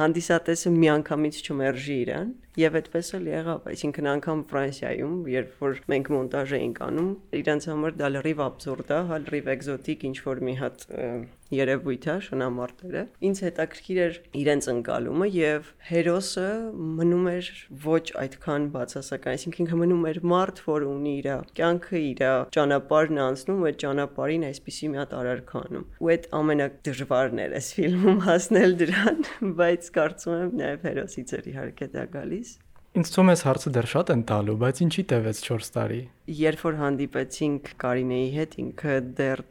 հանդիսատեսը 0.00 0.72
միանգամից 0.76 1.40
չմերժի 1.46 1.96
իրան 2.04 2.30
եւ 2.58 2.78
այդպես 2.80 3.10
էլ 3.16 3.26
եղավ 3.30 3.66
այսինքն 3.70 4.08
անգամ 4.10 4.40
Ֆրանսիայում 4.50 5.18
երբ 5.30 5.60
որ 5.64 5.82
մենք 5.92 6.08
մոնտաժ 6.16 6.54
էինք 6.60 6.80
անում 6.90 7.10
իրանց 7.40 7.68
համար 7.70 7.98
դա 8.00 8.08
լրիվ 8.16 8.40
абսուրդ 8.46 8.94
է 8.96 9.02
հա 9.10 9.20
լրիվ 9.26 9.52
էկզոտիկ 9.54 10.08
ինչ 10.10 10.16
որ 10.26 10.42
մի 10.48 10.54
հատ 10.60 10.88
երևույթ 11.50 12.04
է 12.10 12.14
շնամարտերը 12.26 13.00
ինձ 13.26 13.40
հետաքրքիր 13.44 13.98
էր 14.04 14.18
իրենց 14.40 14.66
ընկալումը 14.70 15.26
եւ 15.34 15.70
հերոսը 15.88 16.44
մնում 17.00 17.26
էր 17.30 17.48
ոչ 17.84 18.02
այդքան 18.22 18.68
բացասական 18.76 19.34
այսինքն 19.34 19.64
ինքը 19.64 19.78
մնում 19.80 20.04
էր 20.10 20.20
մարդ 20.30 20.62
որ 20.66 20.86
ունի 20.90 21.14
իր 21.20 21.28
կյանքը 21.58 22.02
իր 22.10 22.22
ճանապարհն 22.54 23.20
անցնում 23.24 23.64
այդ 23.70 23.80
ճանապարհին 23.82 24.46
այսպիսի 24.50 24.90
մի 24.94 25.00
հատ 25.00 25.16
արարքանում 25.20 25.88
ու 26.00 26.12
այդ 26.14 26.28
ամենադժվարն 26.40 27.42
էր 27.46 27.56
այս 27.60 27.72
ֆիլմում 27.80 28.22
հասնել 28.30 28.76
դրան 28.84 29.20
բայց 29.60 29.89
ես 29.90 29.94
կարծում 29.96 30.34
եմ 30.40 30.50
նաև 30.60 30.84
հերոսից 30.86 31.30
էր 31.36 31.46
իհարկե 31.50 31.86
դա 31.94 32.02
գալիս։ 32.14 32.50
Ինձ 32.90 33.10
թվում 33.14 33.30
է 33.30 33.34
հարցը 33.40 33.70
դեռ 33.74 33.86
շատ 33.90 34.10
են 34.14 34.22
տալու, 34.30 34.58
բայց 34.60 34.80
ինչի 34.86 35.02
տևեց 35.10 35.40
4 35.46 35.70
տարի։ 35.74 36.00
Երբ 36.40 36.62
որ 36.66 36.76
հանդիպեցինք 36.80 37.70
Կարինեի 37.82 38.28
հետ, 38.34 38.54
ինքը 38.64 38.94
դեռ 39.20 39.42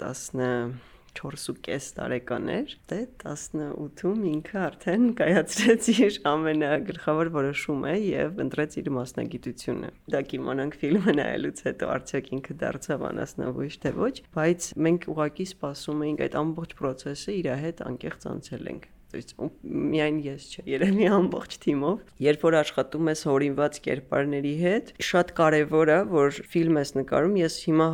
14.5 1.19 1.87
տարեկան 1.97 2.49
էր, 2.53 2.73
դե 2.91 2.99
18-ում 3.27 4.19
ինքը 4.29 4.59
արդեն 4.63 5.07
կայացրեց 5.19 5.87
իր 5.93 6.19
ամենագլխավոր 6.31 7.31
որոշումը 7.33 7.95
եւ 8.03 8.39
ընտրեց 8.45 8.77
իր 8.83 8.91
մասնագիտությունը։ 8.99 9.89
Դա 10.15 10.21
կիմանանք 10.35 10.77
ֆիլմը 10.83 11.15
նայելուց 11.19 11.65
հետո 11.69 11.91
արդյոք 11.95 12.31
ինքը 12.37 12.57
դարձավ 12.63 13.03
անասնավույժ 13.09 13.81
թե 13.87 13.95
ոչ, 13.99 14.13
բայց 14.37 14.69
մենք 14.87 15.09
ուղակի 15.15 15.49
սպասում 15.55 16.07
էինք 16.07 16.23
այդ 16.29 16.39
ամբողջ 16.45 16.79
process-ը 16.83 17.37
իր 17.41 17.51
հետ 17.65 17.85
անկեղծ 17.89 18.31
անցել 18.35 18.73
ենք 18.75 18.89
միայն 19.63 20.19
ես 20.25 20.45
չէ, 20.49 20.63
երևի 20.69 21.07
ամբողջ 21.17 21.55
թիմով, 21.63 22.01
երբ 22.25 22.43
որ 22.45 22.57
աշխատում 22.59 23.09
ես 23.09 23.23
հորինված 23.29 23.79
կերպարների 23.85 24.53
հետ, 24.59 24.91
շատ 25.09 25.33
կարևոր 25.39 25.89
է, 25.89 25.99
որ 26.13 26.39
ֆիլմ 26.53 26.79
ես 26.79 26.91
նկարում, 26.99 27.35
ես 27.39 27.55
հիմա 27.65 27.87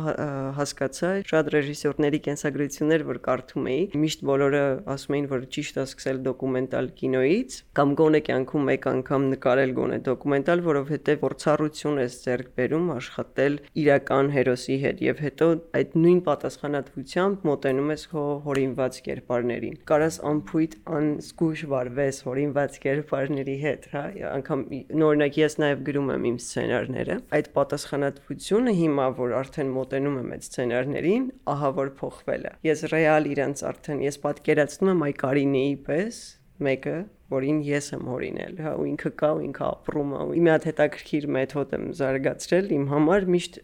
հասկացա, 0.56 1.10
շատ 1.30 1.50
ռեժիսորների 1.56 2.20
կենսագրություններ, 2.26 3.06
որ 3.10 3.20
կարդում 3.26 3.70
էի, 3.72 3.82
միշտ 4.06 4.24
բոլորը 4.30 4.62
ասում 4.96 5.16
էին, 5.16 5.28
որ 5.32 5.46
ճիշտ 5.56 5.80
է 5.80 5.84
սկսել 5.86 6.20
դոկումենտալ 6.26 6.90
կինոից, 7.00 7.58
կամ 7.76 7.94
գոնե 8.00 8.20
կյանքում 8.26 8.66
մեկ 8.70 8.88
անգամ 8.92 9.26
նկարել 9.32 9.74
գոնե 9.76 9.98
դոկումենտալ, 10.06 10.64
որովհետև 10.66 11.20
փորձառություն 11.26 12.00
ես 12.02 12.18
ձեռք 12.26 12.52
բերում 12.56 12.90
աշխատել 12.96 13.58
իրական 13.82 14.30
հերոսի 14.36 14.76
հետ 14.84 15.02
եւ 15.06 15.22
հետո 15.26 15.48
այդ 15.80 15.96
նույն 16.02 16.20
պատասխանատվությամբ 16.26 17.46
մոտենում 17.50 17.92
ես 17.96 18.06
հո 18.12 18.24
հորինված 18.46 19.00
կերպարներին։ 19.06 19.76
Կարաս 19.90 20.18
անփույթ 20.30 20.76
ան 20.96 21.05
զգույշ 21.26 21.62
վարվես 21.72 22.20
հորինված 22.26 22.78
կերպարների 22.84 23.56
հետ, 23.62 23.88
հա, 23.92 24.04
անգամ 24.32 24.64
նորինակ 25.02 25.38
ես 25.40 25.58
նաև 25.62 25.82
գրում 25.88 26.12
եմ 26.16 26.28
իմ 26.30 26.38
սցենարները։ 26.42 27.18
Այդ 27.38 27.50
պատասխանատվությունը 27.56 28.76
հիմա 28.80 29.08
որ 29.20 29.36
արդեն 29.40 29.74
մոտենում 29.76 30.18
եմ 30.22 30.32
այդ 30.36 30.46
սցենարներին, 30.46 31.28
ահա 31.56 31.70
որ 31.80 31.92
փոխվել 32.00 32.46
է։ 32.46 32.54
Ես 32.70 32.86
ռեալ 32.94 33.30
իրանց 33.36 33.66
արդեն 33.72 34.02
ես 34.06 34.20
պատկերացնում 34.26 34.92
եմ 34.96 35.06
այ 35.06 35.14
Կարինեի 35.26 35.76
պես 35.86 36.22
մեկը 36.66 36.98
որին 37.26 37.56
ես 37.66 37.88
եմ 37.96 38.04
հորինել, 38.06 38.52
հա, 38.62 38.72
ու 38.78 38.84
ինքը 38.86 39.10
կա 39.18 39.28
ու 39.34 39.40
ինքը 39.48 39.64
ապրում 39.66 40.10
է։ 40.14 40.18
Իմ 40.38 40.48
հատ 40.52 40.66
հետաքրքիր 40.68 41.24
մեթոդ 41.36 41.72
եմ 41.74 41.86
զարգացրել 41.98 42.68
իմ 42.76 42.84
համար 42.92 43.26
միշտ 43.34 43.58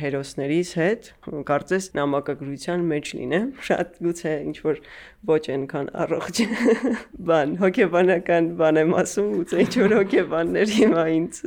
հերոսներից 0.00 0.72
հետ, 0.80 1.10
կարծես 1.50 1.86
նամակագրության 2.00 2.86
մեջ 2.90 3.12
լինեմ, 3.20 3.46
շատ 3.68 4.00
գուցե 4.06 4.32
ինչ 4.46 4.56
որ 4.66 4.80
ոչ 5.26 5.42
այնքան 5.54 5.88
առողջ 6.06 6.40
բան, 7.30 7.54
հոգեբանական 7.62 8.50
բան 8.58 8.82
եմ 8.82 8.92
ասում, 9.02 9.30
գուցե 9.38 9.62
ինչ 9.66 9.72
որ 9.82 9.94
հոգեբաններ 10.00 10.74
հիմա 10.76 11.06
ինձ 11.14 11.40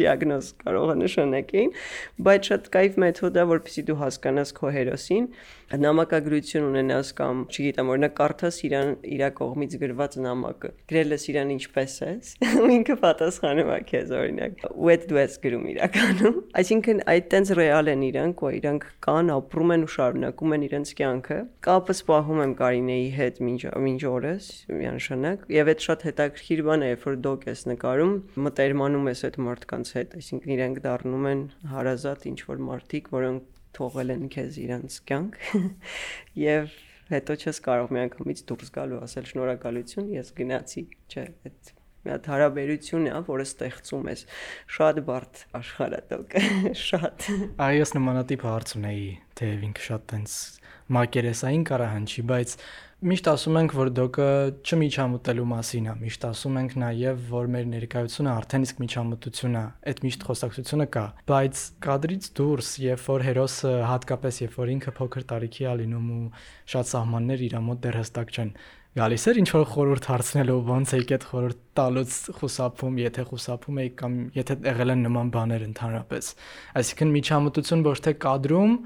դիագնոզ 0.00 0.52
կարող 0.64 0.92
է 0.94 0.96
նշանակեին, 1.00 1.74
բայց 2.28 2.50
շատ 2.52 2.70
կայֆ 2.76 3.00
մեթոդ 3.04 3.40
է, 3.40 3.46
որպեսզի 3.54 3.86
դու 3.88 3.98
հասկանաս 4.04 4.54
քո 4.60 4.72
հերոսին, 4.78 5.28
նամակագրություն 5.84 6.68
ունենաս 6.70 7.12
կամ, 7.18 7.44
չգիտեմ, 7.50 7.92
օրինակ 7.94 8.16
կարդաս 8.20 8.62
իրան 8.68 8.96
իր 9.14 9.26
կողմից 9.40 9.78
գրված 9.84 10.18
նամակը 10.24 10.73
գրել 10.90 11.14
ես 11.14 11.24
իրան 11.32 11.50
ինչպես 11.54 11.94
ես 12.04 12.30
ու 12.60 12.68
ինքը 12.76 12.96
պատասխանում 13.04 13.70
է 13.74 13.78
քեզ 13.88 14.12
օրինակ 14.18 14.64
ու 14.70 14.90
այդ 14.94 15.06
դու 15.10 15.18
ես 15.20 15.36
գրում 15.44 15.64
իրականում 15.72 16.36
այսինքն 16.60 17.02
այդ 17.14 17.28
տենց 17.34 17.52
ռեալ 17.58 17.90
են 17.94 18.04
իրանք 18.08 18.44
ու 18.44 18.52
իրանք 18.58 18.86
կան 19.06 19.32
ապրում 19.34 19.74
են 19.74 19.86
ու 19.86 19.92
շարունակում 19.94 20.54
են 20.56 20.66
իրենց 20.68 20.92
կյանքը 21.00 21.38
կապը 21.68 21.96
սպահում 21.98 22.42
եմ 22.44 22.54
Կարինեի 22.60 23.08
հետ 23.18 23.40
մինչ 23.48 23.62
մինչ 23.84 24.02
օրս 24.12 24.50
միանշանակ 24.84 25.48
եւ 25.54 25.72
այդ 25.74 25.84
շատ 25.88 26.06
հետաքրքիր 26.10 26.64
բան 26.68 26.84
է 26.84 26.92
երբ 26.92 27.08
որ 27.08 27.18
դոկ 27.24 27.48
ես 27.50 27.66
նկարում 27.72 28.14
մտերմանում 28.44 29.10
ես 29.14 29.24
այդ 29.30 29.40
մարդկանց 29.48 29.94
հետ 29.98 30.16
այսինքն 30.20 30.54
իրենք 30.58 30.84
դառնում 30.84 31.28
են 31.34 31.44
հարազատ 31.74 32.28
ինչ 32.34 32.40
որ 32.50 32.64
մարդիկ 32.68 33.12
որոնք 33.14 33.50
թողել 33.74 34.14
են 34.14 34.26
քեզ 34.34 34.58
իրանց 34.64 34.98
կյանք 35.08 35.38
եւ 36.44 36.74
հետո 37.12 37.36
չես 37.44 37.62
կարող 37.64 37.94
միանգամից 37.94 38.44
դուրս 38.48 38.74
գալ 38.74 38.94
ու 38.96 39.00
ասել 39.04 39.30
շնորհակալություն, 39.30 40.12
ես 40.14 40.30
գնացի, 40.38 40.84
չէ, 41.12 41.24
այդ 41.48 41.72
մի 42.04 42.12
հատ 42.12 42.26
հարաբերություն 42.28 43.06
է, 43.08 43.12
որը 43.28 43.44
ստեղծում 43.48 44.08
ես 44.12 44.24
շատ 44.76 44.98
բարդ 45.08 45.42
աշխարհատոկ, 45.60 46.34
շատ։ 46.88 47.28
Այո, 47.64 47.78
ես 47.80 47.94
նմանատիպ 47.96 48.44
հարց 48.44 48.74
ունեի, 48.80 49.06
թեև 49.40 49.64
ինքը 49.70 49.86
շատ 49.88 50.04
տենց 50.12 50.34
մակերեսային 50.94 51.64
կարահանչի, 51.70 52.24
բայց 52.28 52.56
Միշտ 53.04 53.26
ասում 53.28 53.56
ենք, 53.58 53.72
որ 53.76 53.88
դոկը 53.98 54.26
չմիջամտելու 54.64 55.42
մասին 55.50 55.88
է։ 55.90 55.94
Միշտ 56.00 56.22
ասում 56.24 56.54
ենք 56.56 56.76
նաև, 56.80 57.24
որ 57.28 57.48
մեր 57.52 57.66
ներկայությունը 57.72 58.30
արդեն 58.32 58.62
իսկ 58.64 58.78
միջամտություն 58.80 59.58
է։ 59.60 59.64
Այդ 59.90 59.98
միշտ 60.06 60.22
խոսակցությունը 60.28 60.86
կա, 60.94 61.02
բայց 61.28 61.60
կադրից 61.84 62.28
դուրս, 62.40 62.70
երբ 62.84 63.02
որ 63.04 63.24
հերոսը 63.26 63.72
հատկապես 63.90 64.38
երբ 64.40 64.56
որ 64.56 64.72
ինքը 64.74 64.94
փոքր 64.96 65.26
տարիքի 65.34 65.68
է 65.68 65.74
լինում 65.82 66.06
ու 66.14 66.22
շատ 66.72 66.90
սահմաններ 66.94 67.44
իր 67.44 67.58
մոտ 67.68 67.82
դեռ 67.84 67.98
հստակ 68.00 68.32
չեն, 68.32 68.54
գալիս 69.04 69.28
էր 69.28 69.42
ինչ 69.44 69.48
որ 69.52 69.66
խորհուրդ 69.74 70.08
հարցնելու 70.14 70.58
ոնց 70.72 70.96
եք 70.96 71.12
այդ 71.18 71.28
խորհուրդ 71.28 71.60
տալուց 71.76 72.16
խուսափում, 72.40 73.02
եթե 73.04 73.26
խուսափում 73.28 73.82
եք 73.84 73.98
կամ 74.00 74.16
եթե 74.38 74.56
եղել 74.64 74.94
են 74.94 75.04
նման 75.10 75.34
բաներ 75.34 75.66
ընդհանրապես։ 75.68 76.32
Այսինքն 76.80 77.14
միջամտություն 77.18 77.84
ոչ 77.90 77.98
թե 78.08 78.16
կադրում, 78.24 78.80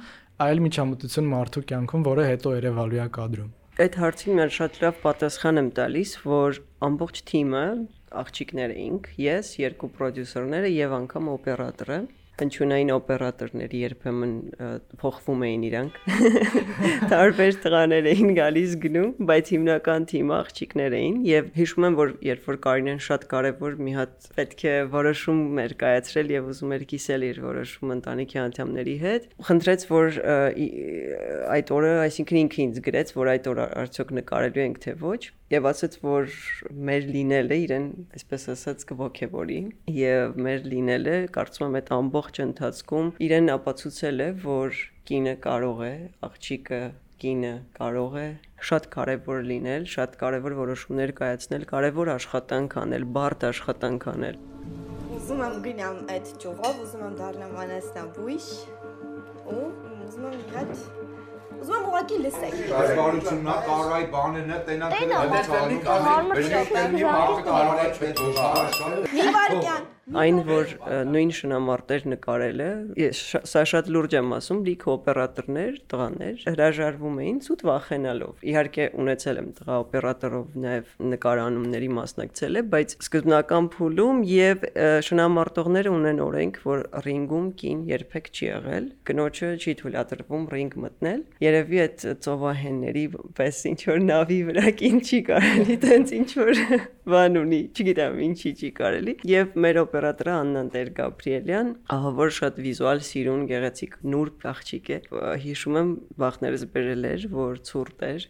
այլ 0.48 0.64
միջամտություն 0.66 1.32
մարդու 1.36 1.66
կյանքում, 1.70 2.08
որը 2.08 2.28
հետո 2.32 2.56
երևալու 2.58 3.02
է 3.04 3.08
կադրում 3.18 3.57
այդ 3.78 3.96
հարցին 4.02 4.34
mən 4.34 4.48
շատ 4.50 4.76
լավ 4.82 4.96
պատասխան 5.04 5.60
եմ 5.60 5.66
տալիս, 5.76 6.12
որ 6.26 6.56
ամբողջ 6.82 7.18
թիմը 7.28 7.60
աղջիկներ 8.22 8.72
էինք, 8.74 9.04
ես, 9.22 9.50
երկու 9.62 9.90
պրոդյուսերները 9.98 10.70
եւ 10.72 10.94
անգամ 10.96 11.28
օպերատորը 11.36 11.98
հնչյունային 12.38 12.90
օպերատորների 12.94 13.80
երբեմն 13.82 14.32
փոխվում 15.02 15.44
էին 15.48 15.64
իրանք։ 15.68 15.98
Տարբեր 17.12 17.58
տղաներ 17.64 18.08
էին 18.12 18.32
գալիս 18.38 18.76
գնում, 18.84 19.10
բայց 19.30 19.50
հիմնական 19.54 20.06
թիմը 20.12 20.36
աղջիկներ 20.38 20.96
էին 20.98 21.18
եւ 21.28 21.50
հիշում 21.58 21.88
եմ 21.88 21.98
որ 21.98 22.12
երբ 22.28 22.48
որ 22.48 22.60
Կարինեն 22.68 23.02
շատ 23.08 23.26
կարեւոր 23.32 23.78
մի 23.88 23.96
հատ 23.98 24.28
պետք 24.38 24.64
է 24.68 24.76
որոշում 24.94 25.42
էր 25.64 25.74
կայացրել 25.82 26.32
եւ 26.36 26.52
ուզում 26.52 26.76
էր 26.78 26.86
կիսել 26.92 27.26
իր 27.28 27.42
որոշումը 27.48 27.98
ընտանիքի 27.98 28.40
անդամների 28.44 28.96
հետ, 29.02 29.28
խնդրեց 29.48 29.88
որ 29.88 30.20
այդ 31.58 31.74
օրը, 31.78 31.92
այսինքն 32.06 32.40
ինքը 32.44 32.62
ինձ 32.68 32.80
գրեց, 32.88 33.12
որ 33.18 33.32
այդ 33.34 33.50
օրը 33.54 33.68
արդյոք 33.82 34.14
նկարելու 34.18 34.64
ենք 34.68 34.82
թե 34.84 34.96
ոչ 35.02 35.20
եւ 35.52 35.66
ասաց 35.70 35.98
որ 36.04 36.32
մեր 36.88 37.10
լինելը 37.14 37.58
իրեն 37.64 37.88
այսպես 38.18 38.42
ասած 38.54 38.86
կողքեվորի 38.90 39.60
եւ 39.96 40.38
մեր 40.46 40.66
լինելը 40.74 41.16
կարծում 41.36 41.66
եմ 41.68 41.78
այդ 41.80 41.92
ամբողջ 41.98 42.40
ընթացքում 42.44 43.12
իրեն 43.28 43.52
ապացուցել 43.54 44.24
է 44.24 44.30
որ 44.44 44.82
կինը 45.08 45.34
կարող 45.48 45.84
է 45.88 45.94
աղջիկը 46.28 46.82
կինը 47.18 47.54
կարող 47.78 48.18
է 48.20 48.26
շատ 48.68 48.84
կարևոր 48.92 49.40
լինել, 49.48 49.88
շատ 49.94 50.14
կարևոր 50.20 50.54
որոշումներ 50.58 51.12
կայացնել, 51.18 51.64
կարևոր 51.72 52.10
աշխատանք 52.14 52.76
անել, 52.82 53.08
բարդ 53.16 53.48
աշխատանք 53.48 54.06
անել։ 54.12 54.38
Ուզում 55.18 55.42
եմ 55.48 55.58
գնամ 55.66 55.98
այդ 56.14 56.32
ճյուղով, 56.44 56.80
ուզում 56.84 57.04
եմ 57.08 57.18
դառնամ 57.22 57.58
անասնաբույժ 57.64 58.48
ու 59.56 59.66
ուզում 60.06 60.28
եմ 60.28 60.40
իհատ 60.44 60.97
Ուզում 61.58 61.76
եմ 61.78 61.86
ուղղակի 61.88 62.16
լսեք։ 62.22 62.56
Այս 62.78 62.90
բարությունն 62.98 63.48
է, 63.48 63.56
կարող 63.68 63.94
է 63.98 64.02
բաներն 64.14 64.50
է, 64.54 64.58
տենա 64.68 64.90
տենա, 64.94 65.16
հարմար 65.18 66.42
բերեք 66.42 66.52
շոկ, 66.54 66.74
տենի 66.78 67.04
մարդը 67.08 67.42
կարող 67.48 67.78
է 67.78 67.88
է 67.98 69.08
Մի 69.18 69.30
վարքյան։ 69.38 69.88
Այն 70.16 70.38
որ 70.48 70.70
նույն 71.08 71.30
շնամարտեր 71.36 72.04
նկարելը, 72.12 72.68
ես 72.96 73.18
շա- 73.28 73.42
սա 73.50 73.62
շատ 73.72 73.88
լուրջ 73.92 74.14
եմ 74.18 74.30
ասում, 74.38 74.60
լիքը 74.68 74.88
օպերատորներ, 74.94 75.72
տղաներ 75.92 76.44
հրաժարվում 76.48 77.18
էին 77.24 77.38
ցույց 77.44 77.64
վախենալով։ 77.68 78.44
Իհարկե 78.48 78.84
ունեցել 79.04 79.40
եմ 79.42 79.48
տղա 79.58 79.76
օպերատորով 79.84 80.56
նաև 80.64 80.92
նկարանումների 81.12 81.90
մասնակցել 81.98 82.58
է, 82.58 82.62
բայց 82.72 82.94
սկզբնական 83.04 83.68
փուլում 83.74 84.22
եւ 84.32 84.66
շնամարտողները 85.08 85.92
ունեն 85.98 86.22
օրենք, 86.28 86.60
որ 86.68 86.84
ռինգում 87.08 87.48
կին 87.58 87.80
երբեք 87.92 88.30
չի 88.32 88.44
եղել, 88.48 88.88
կնոջը 89.08 89.50
չի 89.58 89.72
թույլատրվում 89.82 90.44
ռինգ 90.54 90.78
մտնել։ 90.88 91.20
Երևի 91.48 91.82
այդ 91.84 92.06
ծովահենների 92.24 93.04
պես 93.38 93.58
ինչ 93.72 93.80
որ 93.88 94.00
նավի 94.08 94.38
վրա 94.48 94.66
կին 94.78 94.98
չի 95.08 95.20
կարելի, 95.28 95.76
տենց 95.84 96.14
ինչ 96.18 96.30
որ 96.38 96.62
բան 97.08 97.38
ունի, 97.40 97.60
չգիտեմ 97.72 98.18
ինչի 98.26 98.50
չի 98.58 98.70
կարելի։ 98.78 99.14
Եվ 99.28 99.56
մեր 99.64 99.80
օպերատորը 99.82 100.34
Աննան 100.38 100.68
Տեր 100.74 100.90
Գաբրիելյան, 100.98 101.70
ահա 101.94 102.12
որ 102.18 102.34
շատ 102.38 102.60
վիզուալ 102.66 103.02
սիրուն 103.08 103.46
գեղեցիկ 103.48 103.96
նուրբ 104.12 104.46
աղջիկ 104.52 104.90
է։ 104.92 104.98
Հիշում 105.44 105.78
եմ 105.82 105.94
վախներս 106.24 106.66
բերել 106.74 107.08
էր, 107.12 107.26
որ 107.38 107.62
ցուրտ 107.68 108.06
էր 108.08 108.28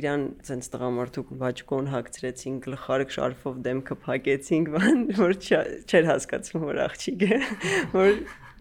իրան 0.00 0.24
ցենց 0.46 0.66
տղամարդու 0.70 1.24
բաճկոն 1.40 1.88
հագցրեցին 1.90 2.58
գլխարկ 2.66 3.14
շարֆով 3.16 3.56
դեմքը 3.66 3.96
փակեցինք 4.04 4.68
բան 4.76 5.00
որ 5.18 5.34
չէր 5.40 6.06
հասկացում 6.10 6.66
որ 6.68 6.78
աղջիկ 6.86 7.24
է 7.26 7.38
որ 7.96 8.12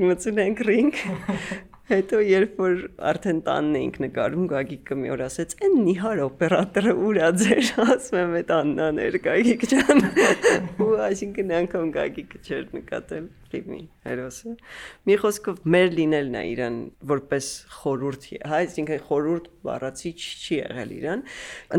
մտցել 0.09 0.41
ենք 0.45 0.63
ռինգ 0.69 1.03
Հետո 1.89 2.17
երբ 2.21 2.59
որ 2.61 2.81
արդեն 3.09 3.39
տանն 3.47 3.77
էինք 3.79 3.95
նկարում, 4.03 4.43
Գագիկը 4.51 4.97
մի 4.99 5.09
օր 5.15 5.23
ասեց. 5.25 5.55
«Էն 5.65 5.79
Նիհար 5.87 6.21
օպերատորը 6.27 6.93
ուրա 7.09 7.29
ձեր», 7.41 7.71
ասում 7.95 8.19
եմ 8.21 8.37
այդ 8.43 8.53
Աննան 8.59 9.01
էր 9.07 9.19
Գագիկ 9.25 9.67
ջան։ 9.73 10.05
Ու 10.85 10.93
այսինքն 11.09 11.57
անգամ 11.63 11.91
Գագիկը 11.97 12.43
չէր 12.45 12.69
նկատել 12.77 13.29
ֆիլմի 13.49 13.79
հերոսը։ 14.05 14.51
Մի 15.09 15.15
խոսքով 15.23 15.61
մեր 15.73 15.87
լինելն 15.97 16.35
է 16.37 16.41
իրան 16.53 16.77
որպես 17.09 17.47
խորուրդ, 17.79 18.27
հա, 18.49 18.59
այսինքն 18.59 19.01
խորուրդ 19.07 19.47
բառացի 19.65 20.11
չի 20.19 20.59
եղել 20.59 20.93
իրան։ 20.99 21.23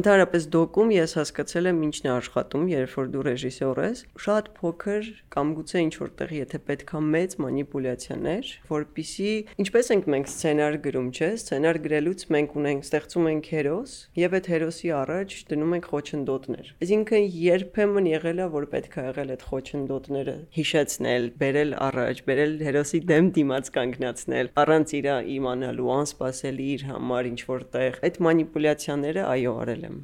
Ընդհանրապես 0.00 0.48
դոկում 0.56 0.92
ես 0.96 1.14
հասկացել 1.20 1.70
եմ 1.70 1.80
ինչն 1.90 2.08
է 2.10 2.12
աշխատում, 2.16 2.66
երբ 2.74 2.96
որ 2.98 3.10
դու 3.14 3.24
ռեժիսոր 3.30 3.82
ես, 3.86 4.02
շատ 4.26 4.50
փոքր 4.58 5.10
կամ 5.36 5.54
գուցե 5.60 5.84
ինչ 5.86 5.94
որտեղ 6.00 6.34
եթե 6.40 6.62
պետքա 6.70 7.02
մեծ 7.14 7.36
մանիպուլյացիաներ, 7.46 8.52
որpիսի 8.70 9.32
ինչպես 9.64 9.92
ենք 10.00 10.06
մենք 10.10 10.28
սցենար 10.30 10.76
գրում, 10.84 11.08
չէ՞, 11.12 11.28
սցենար 11.36 11.78
գրելուց 11.84 12.22
մենք 12.32 12.54
ունենք 12.56 12.86
ստեղծում 12.86 13.26
ենք 13.30 13.48
հերոս 13.52 13.94
եւ 14.20 14.36
այդ 14.38 14.46
հերոսի 14.52 14.92
առաջ 14.96 15.34
դնում 15.50 15.74
ենք 15.76 15.88
խոչընդոտներ։ 15.90 16.70
Այսինքն 16.80 17.26
երբեմն 17.44 18.08
եղել 18.10 18.40
է 18.40 18.46
որ 18.54 18.66
պետք 18.74 18.96
է 18.96 19.04
եղել 19.10 19.34
այդ 19.36 19.44
խոչընդոտները 19.50 20.36
հիշեցնել, 20.56 21.28
բերել 21.42 21.74
առաջ, 21.90 22.22
բերել 22.30 22.54
հերոսի 22.70 23.02
դեմ 23.10 23.32
դիմաց 23.40 23.72
կանգնացնել, 23.76 24.52
առանց 24.64 24.94
իր 25.00 25.10
իմանալու 25.36 25.92
անսպասելի 26.00 26.70
իր 26.76 26.86
համար 26.94 27.30
ինչ 27.34 27.40
որտեղ։ 27.50 28.00
Այդ 28.08 28.22
մանիպուլյացիաները 28.30 29.28
այո 29.34 29.58
արել 29.66 29.84
եմ։ 29.90 30.00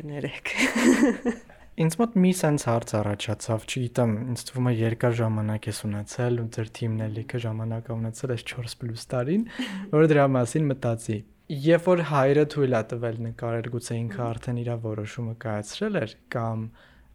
Կներեք։ 0.00 0.56
Ինձ 1.76 1.94
մոտ 2.00 2.14
մի 2.16 2.30
sense 2.32 2.64
հարց 2.64 2.92
առաջացավ, 2.96 3.64
չգիտեմ, 3.68 4.12
ինձ 4.32 4.42
թվում 4.48 4.68
է 4.70 4.72
երկար 4.78 5.16
ժամանակ 5.18 5.66
ես 5.68 5.80
ունեցել 5.84 6.38
ու 6.40 6.46
ձեր 6.56 6.70
թիմն 6.78 7.02
էլ 7.04 7.12
լիքը 7.18 7.40
ժամանակ 7.44 7.90
ունեցել 7.92 8.32
այս 8.32 8.44
4+ 8.52 9.04
տարին, 9.10 9.44
որ 9.92 10.08
դրա 10.12 10.24
մասին 10.36 10.70
մտածի։ 10.70 11.18
Երբ 11.66 11.90
որ 11.92 12.02
հայրը 12.12 12.46
թույլ 12.56 12.78
է 12.80 12.82
տվել 12.94 13.20
նկարել, 13.26 13.68
գուցե 13.76 13.98
ինքը 14.06 14.24
արդեն 14.30 14.62
իր 14.64 14.72
որոշումը 14.86 15.36
կայացրել 15.44 16.00
էր 16.00 16.16
կամ 16.32 16.64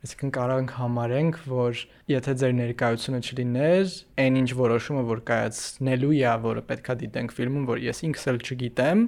այսինքն 0.05 0.33
կարող 0.37 0.61
ենք 0.61 0.77
համարենք, 0.77 1.43
որ 1.57 1.83
եթե 2.13 2.37
ձեր 2.45 2.57
ներկայությունը 2.61 3.25
չլիներ, 3.25 3.99
այն 4.21 4.41
ինչ 4.45 4.49
որոշումը, 4.61 5.05
որ 5.09 5.25
կայացնելու 5.31 6.15
է, 6.21 6.33
որը 6.45 6.67
պետքա 6.69 6.99
դիտենք 7.01 7.37
ֆիլմում, 7.41 7.69
որ 7.73 7.85
ես 7.89 8.05
ինքս 8.11 8.29
էլ 8.29 8.41
չգիտեմ, 8.45 9.05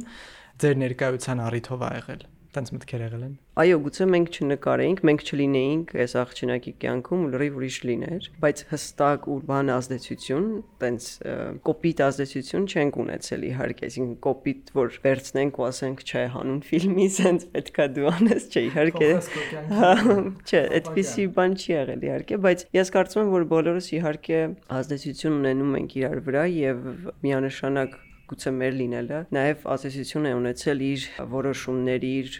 ձեր 0.65 0.79
ներկայության 0.85 1.45
առիթով 1.49 1.85
ա 1.85 1.97
եղել։ 2.01 2.32
Տենց 2.53 2.69
մտքեր 2.73 3.01
եղել 3.03 3.23
են։ 3.25 3.31
Այո, 3.63 3.77
գուցե 3.85 4.05
մենք 4.13 4.27
չնկարեինք, 4.33 4.99
մենք 5.09 5.23
չլինեինք 5.29 5.93
այս 6.03 6.13
աղջնակի 6.21 6.73
կյանքում, 6.83 7.23
լրիվ 7.33 7.57
ուրիշ 7.59 7.77
լիներ, 7.89 8.27
բայց 8.43 8.61
հստակ 8.73 9.27
ու 9.33 9.37
բան 9.49 9.71
ազդեցություն, 9.73 10.47
տենց 10.83 11.07
կոպիտ 11.69 12.03
ազդեցություն 12.07 12.67
չենք 12.73 12.99
ունեցել 13.03 13.45
իհարկե, 13.49 13.89
այսինքն 13.89 14.15
կոպիտ, 14.27 14.73
որ 14.77 14.97
վերցնենք 15.05 15.59
ու 15.63 15.67
ասենք, 15.69 16.05
չէ, 16.13 16.23
հանուն 16.33 16.61
ֆիլմի 16.69 17.07
sense 17.17 17.49
պետքա 17.53 17.87
դու 17.97 18.09
անես, 18.13 18.47
չէ, 18.53 18.65
իհարկե։ 18.69 19.11
Հա, 19.73 19.91
Չէ, 20.43 20.63
այդպիսի 20.77 21.27
բան 21.37 21.57
չի 21.57 21.69
եղել 21.73 22.07
իհարկե, 22.09 22.41
բայց 22.47 22.65
ես 22.77 22.93
կարծում 22.97 23.23
եմ, 23.23 23.33
որ 23.33 23.45
բոլորս 23.53 23.91
իհարկե 23.97 24.41
ազդեցություն 24.77 25.37
ունենում 25.41 25.77
ենք 25.81 25.95
իրար 26.03 26.23
վրա 26.27 26.47
եւ 26.53 26.89
միանշանակ 27.23 28.01
գուցե 28.31 28.51
մեր 28.57 28.75
լինելը 28.79 29.19
նաև 29.35 29.63
ազդեցություն 29.73 30.27
է 30.29 30.33
ունեցել 30.39 30.83
իր 30.87 31.07
որոշումների, 31.33 32.11
իր 32.23 32.37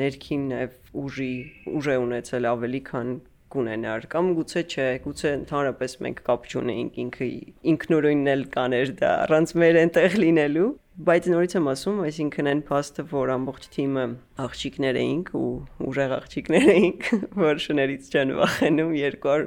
ներքին 0.00 0.42
նաև 0.52 0.96
ուժի, 1.02 1.34
ուժ 1.72 1.88
է 1.92 1.96
ունեցել 2.02 2.48
ավելի 2.52 2.80
քան 2.88 3.12
կունենար 3.52 4.06
կամ 4.12 4.28
գուցե 4.38 4.62
չէ, 4.72 4.86
գուցե 5.04 5.32
ընդհանրապես 5.38 5.96
մենք 6.04 6.20
կապ 6.28 6.46
չունեինք 6.52 7.00
ինքը 7.02 7.28
ինքնուրույնն 7.72 8.30
էլ 8.32 8.44
կաներ 8.54 8.92
դա 9.00 9.10
առանց 9.26 9.54
մեր 9.62 9.78
այնտեղ 9.82 10.16
լինելու, 10.22 10.70
բայց 10.92 11.26
նորից 11.32 11.54
եմ 11.56 11.68
ասում, 11.72 12.00
այսինքն 12.04 12.48
այն 12.50 12.58
փաստը, 12.68 13.02
որ 13.08 13.30
ամբողջ 13.32 13.66
թիմը 13.72 14.02
աղջիկներ 14.44 14.96
էինք 15.00 15.30
ու 15.38 15.52
ուժեղ 15.88 16.12
աղջիկներ 16.18 16.66
էինք, 16.72 17.06
որ 17.46 17.62
շներից 17.64 18.10
չեն 18.12 18.32
վախենում 18.36 18.92
200, 18.92 19.46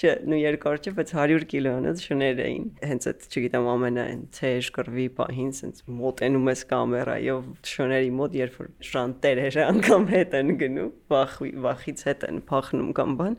չէ, 0.00 0.14
նու 0.32 0.40
200 0.40 0.80
չէ, 0.86 0.94
բայց 0.96 1.12
100 1.16 1.44
կիլոանոց 1.52 2.04
շներ 2.06 2.40
էին։ 2.46 2.64
Հենց 2.88 3.08
այդ, 3.12 3.28
չգիտեմ, 3.28 3.68
ամենայն 3.74 4.24
ցեժ 4.40 4.70
կրվի 4.76 5.06
պահին, 5.20 5.52
sense 5.60 5.84
մոտենում 6.00 6.50
ես 6.52 6.64
կամերայով 6.72 7.44
շների 7.76 8.10
մոտ, 8.16 8.40
երբ 8.40 8.58
որ 8.62 8.72
շանտերերը 8.88 9.68
անգամ 9.76 10.10
հետ 10.16 10.36
են 10.40 10.56
գնում, 10.64 10.90
վախ 11.12 11.38
վախից 11.66 12.04
հետ 12.08 12.26
են 12.30 12.42
փախնում 12.48 12.90
կամ 12.96 13.16
բան։ 13.20 13.38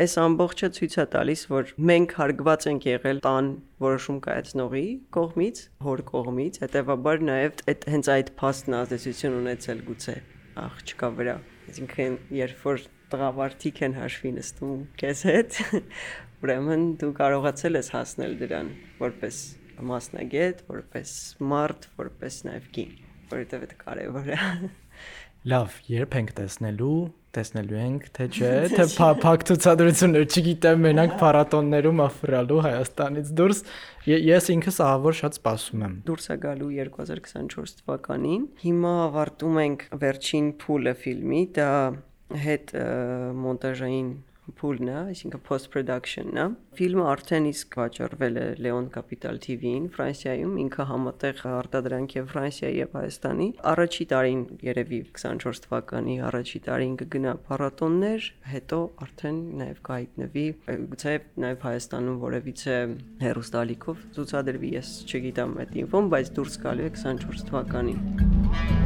Այս 0.00 0.18
ամբողջը 0.24 0.72
ցույց 0.80 0.96
է 0.96 1.06
տալիս, 1.16 1.46
որ 1.52 1.72
մենք 1.92 2.16
հարգված 2.20 2.70
ենք 2.72 2.88
եղել 2.96 3.24
տան 3.26 3.54
որոշում 3.82 4.18
կայացնողի 4.24 4.84
կողմից, 5.12 5.58
հոր 5.84 6.02
կողմից, 6.08 6.58
հետեւաբար 6.86 7.22
նաև 7.26 7.60
այդ 7.66 7.84
հենց 7.90 8.08
այդ 8.12 8.28
փաստն 8.38 8.74
ազդեցություն 8.78 9.32
ունեցել 9.40 9.78
գուցե 9.86 10.12
աղջկա 10.62 11.08
վրա։ 11.16 11.32
Այսինքն 11.66 12.18
երբ 12.36 12.60
որ 12.62 12.84
տղավարդիկ 13.10 13.80
են 13.86 13.96
հաշվի 13.96 14.30
նստում 14.36 14.84
քեզ 15.02 15.22
հետ, 15.26 15.58
ուրեմն 16.46 16.84
դու 17.00 17.10
կարողացել 17.18 17.78
ես 17.80 17.90
հասնել 17.96 18.38
դրան 18.44 18.70
որպես 19.02 19.40
մասնագետ, 19.90 20.62
որպես 20.70 21.10
մարդ, 21.50 21.88
որպես 21.98 22.38
նաև 22.46 22.70
կին, 22.78 22.94
որովհետև 23.34 23.66
դա 23.66 23.78
կարևոր 23.82 24.30
է։ 24.30 24.40
Լավ, 25.50 25.80
երբ 25.90 26.18
ենք 26.22 26.34
տեսնելու, 26.38 26.94
տեսնելու 27.36 27.78
ենք, 27.82 28.06
թե 28.16 28.26
չէ, 28.32 28.52
թե 28.72 28.86
փակ 29.22 29.44
ցուցադրություններ, 29.50 30.26
չգիտեմ, 30.26 30.82
մենակ 30.86 31.14
փառատոններում 31.20 32.02
աֆրալու 32.06 32.60
Հայաստանից 32.66 33.32
դուրս։ 33.40 33.62
Ես 34.06 34.50
ինքս 34.56 34.80
ահավոր 34.86 35.18
շատ 35.20 35.38
սպասում 35.40 35.84
եմ։ 35.86 35.96
դուրս 36.06 36.30
է 36.32 36.36
գալու 36.46 36.70
2024 36.78 37.76
թվականին։ 37.82 38.46
Հիմա 38.66 38.94
ավարտում 39.06 39.60
ենք 39.66 39.84
վերջին 40.06 40.50
փուլը 40.62 40.94
ֆիլմի, 41.02 41.42
դա 41.58 41.70
հետ 42.46 42.72
մոնտաժային 43.44 44.08
փուլն 44.60 44.90
է, 44.90 44.96
այսինքն 45.12 45.42
post 45.46 45.68
production-ն 45.74 46.38
է։ 46.40 46.46
Ֆիլմը 46.78 47.04
արդեն 47.10 47.48
իսկ 47.50 47.76
վաճառվել 47.80 48.38
է 48.40 48.44
Leon 48.62 48.88
Capital 48.94 49.40
TV-ին 49.42 49.88
Ֆրանսիայում, 49.96 50.54
ինքը 50.62 50.86
համատեղ 50.90 51.42
արտադրանք 51.50 52.16
է 52.16 52.24
Ֆրանսիայի 52.32 52.78
եւ 52.80 52.96
Հայաստանի։ 53.00 53.48
Առաջի 53.72 54.06
տարին 54.12 54.42
երևի 54.68 55.00
24 55.18 55.62
թվականի 55.66 56.16
առաջի 56.30 56.62
տարին 56.68 56.96
կգնա 57.02 57.36
փառատոններ, 57.50 58.30
հետո 58.54 58.80
արդեն 59.06 59.38
նաեւ 59.62 59.84
կհայտնվի, 59.90 60.46
գուցե 60.94 61.14
նաեւ 61.46 61.66
Հայաստանում 61.66 62.20
որևիցե 62.26 62.80
հերոստալիկով 63.26 64.04
ցուցադրվի, 64.16 64.74
ես 64.76 64.92
չգիտեմ 65.06 65.56
այդ 65.64 65.80
ինֆոն, 65.86 66.12
բայց 66.16 66.34
դուրս 66.38 66.60
գալու 66.66 66.90
է 66.90 66.92
24 67.00 67.48
թվականին։ 67.50 68.85